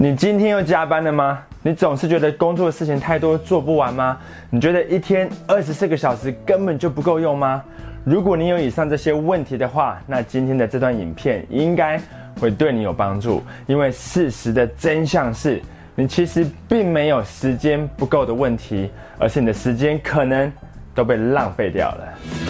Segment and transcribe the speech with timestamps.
[0.00, 1.40] 你今天又加班了吗？
[1.60, 4.16] 你总是觉得工作的事情太多，做不完吗？
[4.48, 7.60] 你觉得一天二十四个小时根本就不够用吗？
[8.04, 12.00] 如果你有以上这些问题的话，那今天的这段影片应该
[12.40, 13.42] 会对你有帮助。
[13.66, 15.60] 因为事实的真相是，
[15.96, 18.88] 你其实并没有时间不够的问题，
[19.18, 20.50] 而是你的时间可能
[20.94, 22.47] 都被浪费掉了。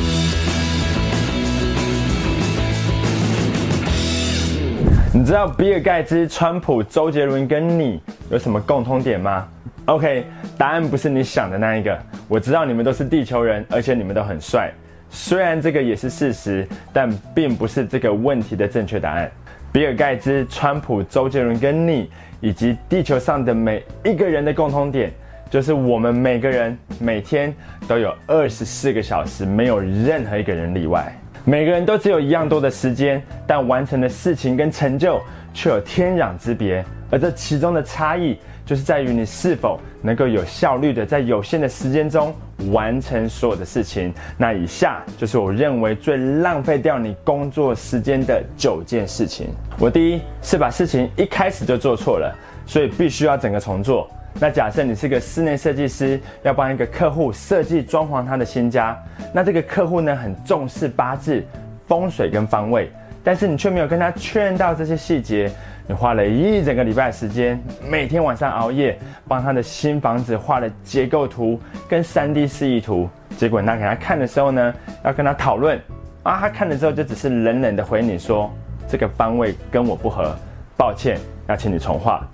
[5.14, 7.98] 你知道比尔盖茨、川普、周杰伦跟你
[8.30, 9.48] 有什么共通点吗
[9.86, 10.26] ？OK，
[10.58, 11.98] 答案不是你想的那一个。
[12.28, 14.70] 我知道你们都是地球人，而且你们都很帅。
[15.08, 19.30] 虽然这个也是事实，但并不是这个问题的正确答案。
[19.72, 25.10] 比尔盖茨、川普、周杰伦跟你以及地球上的每一个人的共通点，
[25.48, 27.52] 就是我们每个人每天
[27.88, 31.10] 都有二十四个小时，没有任何一个人例外。
[31.48, 35.18] 每个人都只有一样多的时间，但完成的事情跟成就
[35.54, 36.84] 却有天壤之别。
[37.10, 42.34] 而这其中的差异，就是在于你是否能够有效率的在有限的时间中
[42.70, 44.12] 完成所有的事情。
[44.36, 49.46] 那以下就是我认为最浪费掉你工作时间的九件事情。
[49.78, 52.30] 我第一是把事情一开始就做错了，
[52.66, 54.06] 所以必须要整个重做。
[54.40, 58.96] 那假设你是个室内设计师，要帮一个客户设计装潢他的新家，
[59.32, 61.44] 那这个客户呢很重视八字、
[61.88, 62.88] 风水跟方位，
[63.24, 65.50] 但是你却没有跟他确认到这些细节，
[65.88, 75.76] 你花了一整个礼拜的时间，每天晚上熬夜帮他的新房子画了结构图跟三 D 示意图，结果那给他看的时候呢，要跟他讨论，
[76.22, 78.48] 啊，他看了之后就只是冷冷的回你说，
[78.86, 80.32] 这个方位跟我不合，
[80.76, 82.24] 抱歉，要请你重画。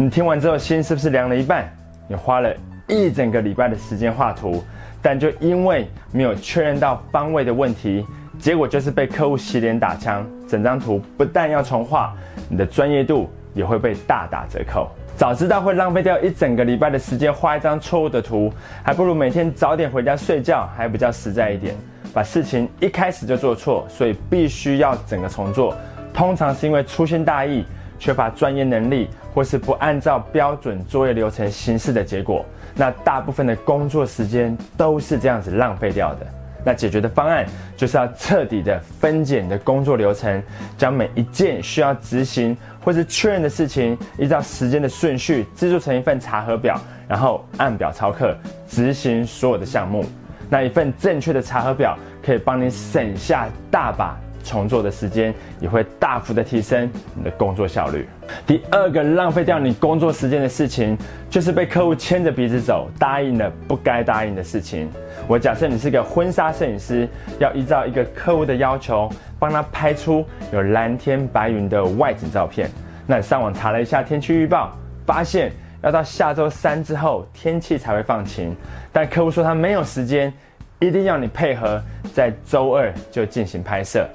[0.00, 1.68] 你听完之后，心是不是凉了一半？
[2.06, 2.54] 你花了
[2.86, 4.62] 一整个礼拜的时间画图，
[5.02, 8.06] 但就因为没有确认到方位的问题，
[8.38, 10.24] 结果就是被客户洗脸打枪。
[10.48, 12.14] 整张图不但要重画，
[12.48, 14.88] 你的专业度也会被大打折扣。
[15.16, 18.52] 早知道会浪费掉一整个礼拜的时间画一张错误的图，
[18.84, 21.74] 还不如每天早点回家睡觉，还比较实在一点。
[22.14, 25.76] 把事情一开始就做错，所以必须要整个重做。
[26.14, 27.64] 通常是因为粗心大意。
[27.98, 32.44] 缺乏专业能力，或是不按照标准作业流程行事的结果，
[32.74, 36.26] 那大部分的工作时间都是这样子浪费掉的。
[36.64, 40.42] 那解决的方案就是要彻底的分解你的工作流程，
[40.76, 42.54] 将每一件需要执行
[42.84, 48.36] 或是确认的事情，依照时间的顺序制作成一份查核表，然后按表操课
[48.68, 50.04] 执行所有的项目。
[50.50, 54.18] 那一份正确的查核表可以帮你省下大把。
[54.48, 58.08] 重做的时间也会大幅的提升你的工作效率。
[58.46, 60.96] 第二个浪费掉你工作时间的事情，
[61.28, 64.88] 就是被客户牵着鼻子走，答应了不该答应的事情。
[65.26, 67.06] 我假设你是个婚纱摄影师，
[67.38, 72.70] 要依照一个客户的要求，帮他拍出有蓝天白云的外景照片。
[73.06, 74.74] 那你上网查了一下天气预报，
[75.06, 78.56] 发现要到下周三之后天气才会放晴，
[78.92, 80.32] 但客户说他没有时间，
[80.78, 81.80] 一定要你配合
[82.14, 84.06] 在周二就进行拍摄。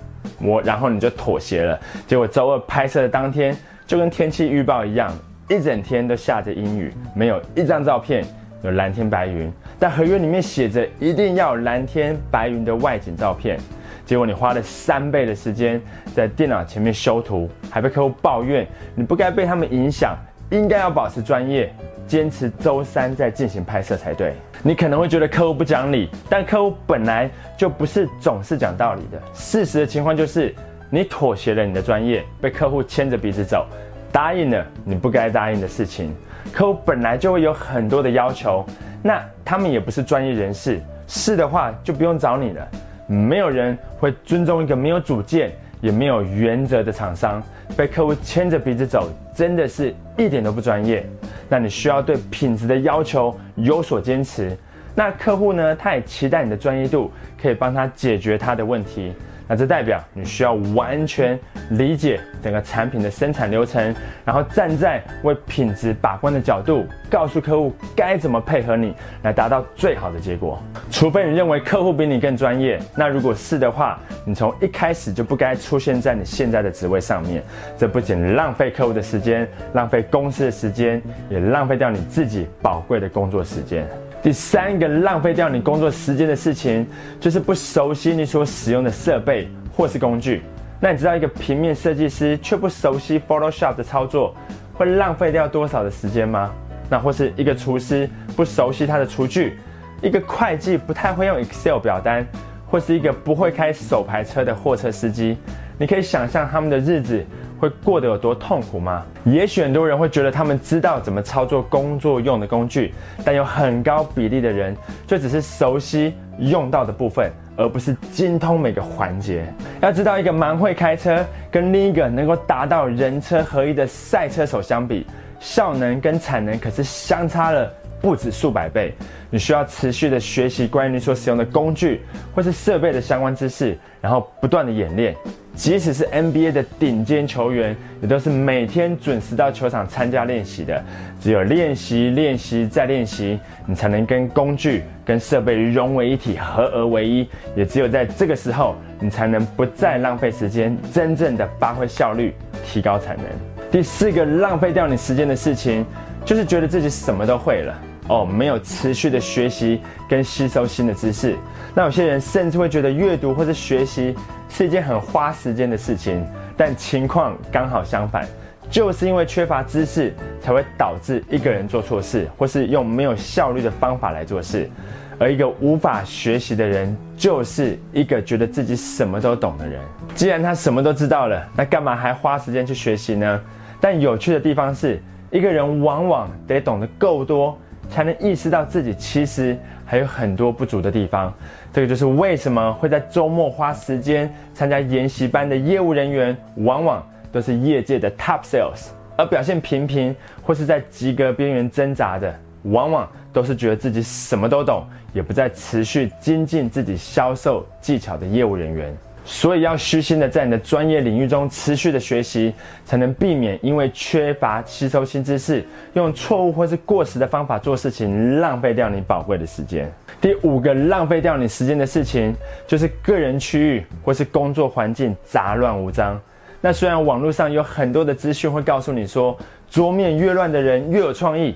[0.41, 1.79] 我，然后你就妥协了。
[2.07, 3.55] 结果周二拍摄的当天，
[3.85, 5.11] 就跟天气预报一样，
[5.49, 8.23] 一整天都下着阴雨，没有一张照片
[8.63, 9.51] 有蓝天白云。
[9.79, 13.57] 但合约里面写着一定要蓝天白云的外景照片。
[14.05, 15.81] 结果你花了三倍的时间
[16.13, 20.17] 在电脑前面修图，还被客户抱怨你不该被他们影响，
[20.53, 21.73] 应该要保持专业。
[22.05, 24.33] 坚持周三再进行拍摄才对。
[24.61, 29.19] 你可能会觉得客户不讲理，但客户本来就不是总是讲道理的。
[29.33, 30.53] 事实的情况就是，
[30.89, 33.65] 你妥协了你的专业，被客户牵着鼻子走，
[34.11, 36.13] 答应了你不该答应的事情。
[36.51, 38.63] 客户本来就会有很多的要求，
[39.01, 42.67] 那他们也不是专业人士，是的话就不用找你了。
[43.07, 47.41] 没有人会尊重一个没有主见也没有原则的厂商。
[47.77, 51.05] 被客户牵着鼻子走，真的是一点都不专业。
[51.49, 54.57] 那你需要对品质的要求有所坚持。
[54.95, 55.75] 那客户呢？
[55.75, 59.11] 他也期待你的专业度可以帮他解决他的问题。
[59.47, 61.37] 那这代表你需要完全
[61.71, 63.93] 理解整个产品的生产流程，
[64.23, 68.93] 然后站在为品质把关的角度，告诉客户该怎么配合你
[69.23, 70.61] 来达到最好的结果。
[70.89, 77.43] 除非你认为客户比你更专业，那如果是的话，你从一开始就不该出现在你现在的职位上面。
[77.77, 83.87] 这不仅浪费客户的时间，浪费公司的时间，也浪费掉你自己宝贵的工作时间。
[84.23, 86.87] 第三个浪费掉你工作时间的事情，
[87.19, 90.41] 就是不熟悉你所使用的设备或是工具。
[90.79, 94.33] 那你知道一个平面设计师却不熟悉 Photoshop 的操作，
[94.73, 96.53] 会浪费掉多少的时间吗？
[96.89, 99.57] 那或是一个厨师不熟悉他的厨具，
[100.01, 102.25] 一个会计不太会用 Excel 表单，
[102.65, 105.37] 或是一个不会开手排车的货车司机，
[105.77, 107.21] 你可以想象他们的日子。
[107.63, 109.05] 会过得有多痛苦吗？
[109.23, 112.93] 也许很多人会觉得他们知道怎么操作工作用的工具，
[113.23, 114.75] 但有很高比例的人
[115.07, 119.45] 就只是熟悉用到的部分，而不是精通每个环节。
[119.81, 125.07] 要知道，一个蛮会开车，跟另一个能够达到人车合一的赛车手相比，
[125.39, 127.71] 效能跟产能可是相差了
[128.01, 128.93] 不止数百倍。
[129.29, 132.01] 你需要持续的学习关于你所使用的工具
[132.35, 135.15] 或是设备的相关知识，然后不断的演练。
[135.55, 140.83] 即使是 NBA 的顶尖球员，也都是每天准时到球场参加练习的。
[141.21, 147.27] 只有练习、练习再练习，你才能跟工具、跟设备融为一体，合而为一。
[147.55, 152.33] 也只有在这个时候，你才能不再浪费时间，真正的发挥效率，
[152.65, 153.25] 提高产能。
[153.71, 155.85] 第四个浪费掉你时间的事情，
[156.25, 161.35] 就是觉得自己什么都会了哦，没有持续的学习跟吸收新的知识。
[161.75, 164.15] 那有些人甚至会觉得阅读或者学习。
[164.55, 166.23] 是一件很花时间的事情，
[166.55, 168.23] 但情况刚好相反，
[168.69, 174.69] 就是因为缺乏知识，才会导致一个人做错事，或是用没有效率的方法来做事。
[175.17, 179.81] 而一个无法学习的人，就是一个觉得自己什么都懂的人。
[180.13, 183.41] 既然他什么都知道了，那干嘛还花时间去学习呢？
[183.81, 185.01] 但有趣的地方是，
[185.31, 187.57] 一个人往往得懂得够多。
[187.93, 189.55] 才能意识到自己其实
[189.85, 191.31] 还有很多不足的地方。
[191.71, 208.97] 这个就是为什么会在周末花时间参加研习班的业务人员，往往都是业界的 top sales，而表现平平或是在及格边缘挣扎的，往往都是觉得自己什么都懂，也不再持续精进自己销售技巧的业务人员。
[209.25, 212.53] 所以要虚心的在你的专业领域中持续的学习，
[212.83, 219.89] 才能避免因为缺乏吸收新知识，用错误或是过时的方法做事情，浪费掉你宝贵的时间。
[220.19, 222.35] 第五个浪费掉你时间的事情，
[222.67, 226.19] 就是个人区域或是工作环境杂乱无章。
[226.59, 229.37] 那虽然网络上有很多的资讯会告诉你说，
[229.69, 231.55] 桌面越乱的人越有创意，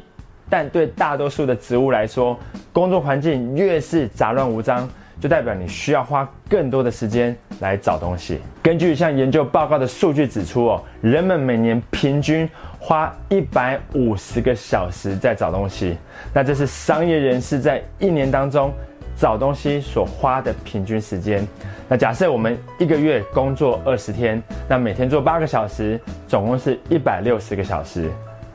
[0.49, 2.37] 但对大多数的职务来说，
[2.71, 4.89] 工作环境越是杂乱无章。
[5.19, 8.39] 就代表你需要花更多的时间来找东西。
[8.61, 12.47] 根据一项研究报告的数据指出，哦，人们每年平均
[12.79, 15.97] 花一百五十个小时在找东西。
[16.33, 18.71] 那这是商业人士在一年当中
[19.17, 21.45] 找东西所花的平均时间。
[21.89, 28.11] 那假设我们一个月工作二十天，那每天做八个小时，总共是一百六十个小时。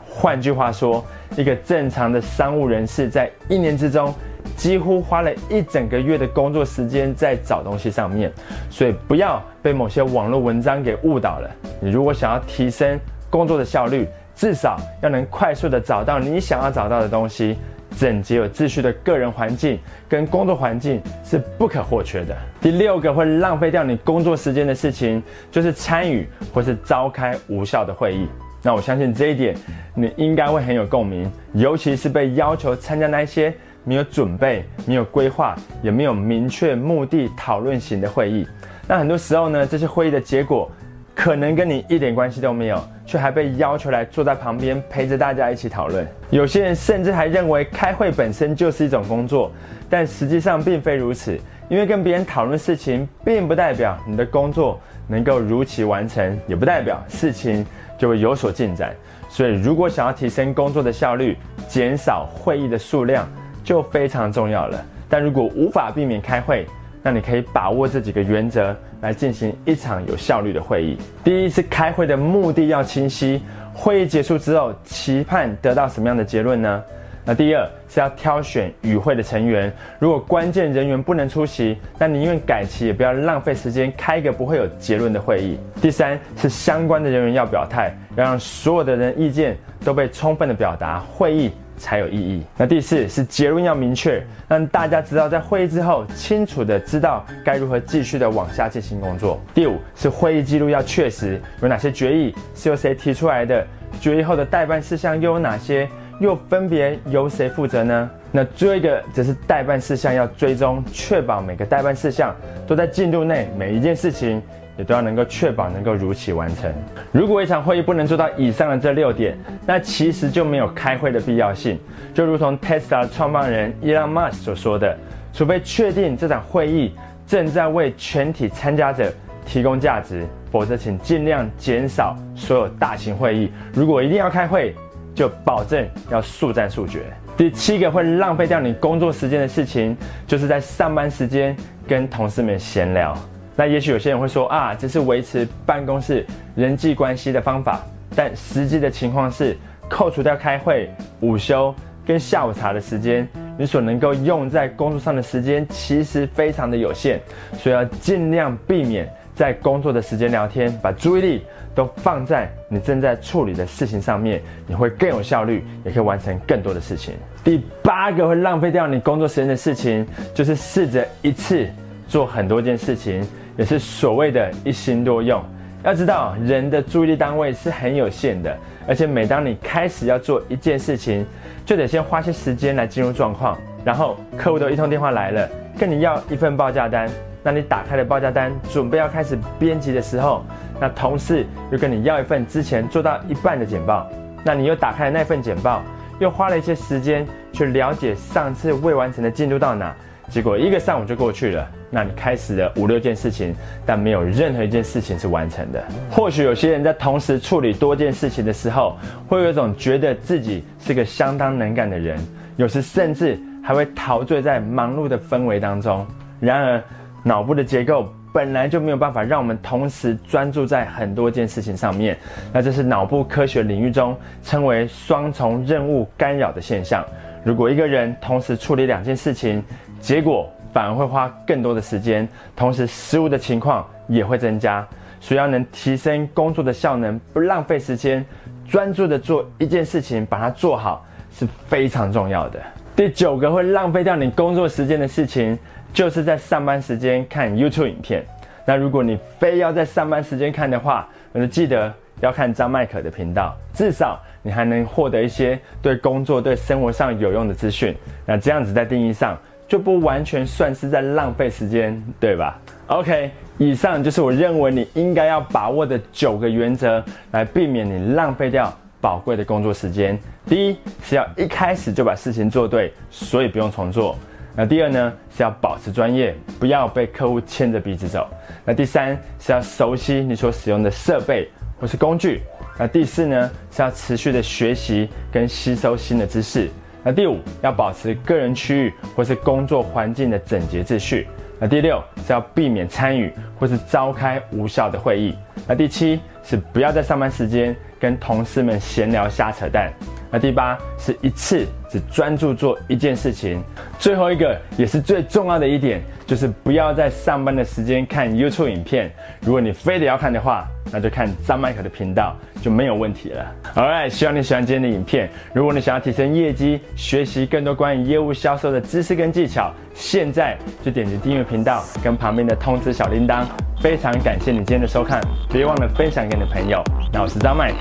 [0.09, 1.05] 换句话说，
[1.37, 4.15] 一个正常的商务人士在一年之中。
[4.57, 8.33] 几乎花了一整个月的工作时间在找东西上面，
[8.71, 11.51] 所以不要被某些网络文章给误导了。
[11.81, 12.99] 你如果想要提升
[13.29, 17.57] 工作的效率，至少要能快速的找到你想要找到的东西。
[17.99, 19.79] 整洁有秩序的个人环境
[20.09, 22.35] 跟工作环境是不可或缺的。
[22.59, 28.27] 第六个会浪费掉你工作时间的事情，就是参与或是召开无效的会议。
[28.63, 29.55] 那我相信这一点
[29.95, 33.53] 你应该会很有共鸣，尤其是被要求参加那些。
[33.85, 38.47] 没有准备，没有规划，也没有明确目的讨论型的会议。
[38.87, 40.71] 那很多时候呢，这些会议的结果
[41.15, 46.07] 可能跟你一点关系都没有，却还被要求来坐在旁边陪着大家一起讨论。
[46.31, 49.51] 有些人甚至还认为开会本身就是一种工作，
[49.89, 51.39] 但实际上并非如此。
[51.69, 57.65] 因为跟别人讨论事情，并不代表你的工作能够如期完成，也不代表事情
[57.97, 58.95] 就会有所进展。
[59.31, 61.35] 所以，如果想要提升工作的效率，
[61.69, 63.27] 减少会议的数量。
[63.63, 64.85] 就非常重要了。
[65.09, 66.67] 但如果无法避免开会，
[67.03, 70.97] 那你可以把握这几个原则来进行一场有效率的会议。
[71.25, 73.43] 第一是开会的目的要清晰，
[73.75, 76.83] 会议结束之后期盼得到什么样的结论呢？
[77.25, 85.57] 那第二是要挑选与会的成员，如果关键人员不能出席，那宁愿改期也不要浪费时间开一个不会有结论的会议。
[85.81, 91.53] 第三是相关的人员要表态，要让所有的人意见都被充分的表达，会议。
[91.83, 92.45] 才有意义。
[92.57, 99.41] 那第四是结论要明确，让大家知道在会议之后清楚的知道该如何继续的往下进行工作。
[99.53, 103.67] 第五是会议记录要确实，有哪些决议是由谁提出来的，
[104.01, 105.89] 决议后的代办事项又有哪些，
[106.21, 108.11] 又分别由谁负责呢？
[108.31, 112.35] 那最后一个则是代办事项要追踪，确保每个代办事项
[112.65, 114.41] 都在进度内，每一件事情。
[114.77, 116.73] 也都要能够确保能够如期完成。
[117.11, 119.37] 如果一场会议不能做到以上的这六点，
[119.67, 121.79] 那其实就没有开会的必要性。
[122.15, 124.97] 就如同 Tesla 创办人 Elon Musk 所说的，
[125.33, 126.95] 除非确定这场会议
[127.27, 129.13] 正在为全体参加者
[129.45, 133.51] 提供价值，否则请尽量减少所有大型会议。
[133.73, 134.75] 如果一定要开会，
[135.15, 137.01] 就保证要速战速决。
[137.37, 141.57] 第七个会浪费掉你工作时间的事情，就是在上班时间
[141.89, 143.17] 跟同事们闲聊。
[143.55, 147.83] 那也许有些人会说啊，这是维持办公室人际关系的方法，
[148.17, 149.57] 但实际的情况是，
[149.89, 150.91] 扣除掉开会、
[151.21, 151.75] 午休
[152.07, 153.29] 跟下午茶的时间，
[153.59, 157.21] 你所能够用在工作上的时间其实非常的有限，
[157.59, 161.43] 所以要尽量避免在工作的时间聊天，把注意力
[161.75, 167.15] 都放在你正在处理的事情上面，你会更有效率，也可以完成更多的事情。
[167.45, 171.69] 第八个会浪费掉你工作时间的事情，就是试着一次
[172.09, 173.23] 做很多件事情。
[173.57, 175.43] 也是所谓的一心多用。
[175.85, 178.57] 要知道，人的注意力单位是很有限的，
[178.87, 181.27] 而且每当你开始要做一件事情，
[181.67, 183.59] 就得先花些时间来进入状况。
[183.85, 187.11] 然后客户都一通电话来了，跟你要一份报价单。
[187.43, 190.45] 那你打开了报价单，准备要开始编辑的时候，
[190.81, 194.09] 那同事又跟你要一份之前做到一半的简报。
[194.45, 195.83] 那你又打开了那份简报，
[196.21, 199.93] 又花了一些时间去了解上次未完成的进度到哪。
[200.29, 205.85] 结果一个上午就过去了，那你开始了五六件事情，但没有任何一件事情是完成的。
[206.11, 208.97] 或许有些人在同时处理多件事情的时候，
[209.29, 212.19] 会有一种觉得自己是个相当能干的人，
[212.57, 216.07] 有时甚至还会陶醉在忙碌的氛围当中。
[216.41, 216.83] 然而，
[217.23, 222.17] 脑部的结构本来就没有办法让我们同时专注在很多件事情上面，
[222.53, 227.05] 那这是脑部科学领域中称为双重任务干扰的现象。
[227.45, 229.63] 如果一个人同时处理两件事情，
[230.03, 234.87] 结果反而会花更多的时间，同时失误的情况也会增加。
[235.21, 238.27] 所以要能提升工作的效能，不浪费时间，
[238.69, 242.61] 专注的做一件事情，把它做好是非常重要的。
[242.97, 245.57] 第九个会浪费掉你工作时间的事情，
[245.93, 248.27] 就是在上班时间看 YouTube 影片。
[248.67, 257.97] 那如果你非要在上班时间看的话，那就记得要看张麦可的频道，至少你还能获得一些对工作、对生活上有用的资讯。
[258.27, 259.39] 那这样子在定义上。
[259.73, 270.19] 就不完全算是在浪费时间，对吧？OK，以上就是我认为你应该要把握的九个原则，来避免你浪费掉宝贵的工作时间。
[270.45, 274.15] 第一是要一开始就把事情做对，所以不用重做。
[274.55, 278.29] 那第二呢是要保持专业，不要被客户牵着鼻子走。
[278.67, 281.49] 那第三是要熟悉你所使用的设备
[281.81, 282.43] 或是工具。
[282.79, 286.69] 那第四呢是要持续的学习跟吸收新的知识。
[287.05, 291.27] 那第五要保持个人区域或是工作环境的整洁秩序。
[291.59, 295.35] 那第六是要避免参与或是召开无效的会议。
[295.67, 299.93] 那第七是不要在上班时间跟同事们闲聊瞎扯淡。
[300.33, 303.63] 那第八是一次只专注做一件事情。
[303.99, 309.13] 最后一个也是最重要的一点，就是不要在上班的时间看 YouTube 影片。
[309.43, 313.47] 如果你非得要看的话，那就看张麦克的频道就没有问题了。
[313.75, 315.29] Alright，希望你喜欢今天的影片。
[315.53, 323.45] 如果你想要提升业绩，学习更多关于业务销售的知识跟技巧，现在就点击订阅频道跟旁边的通知小铃铛。
[323.83, 325.21] 非常感谢你今天的收看，
[325.51, 326.83] 别忘了分享给你的朋友。
[327.13, 327.77] 那我是张麦克，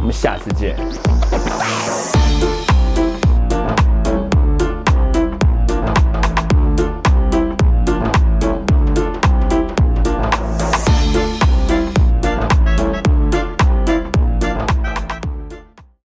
[0.00, 0.74] 我们下次见。